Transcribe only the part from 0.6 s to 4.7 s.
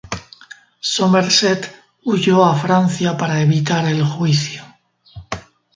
Somerset huyó a Francia para evitar el juicio.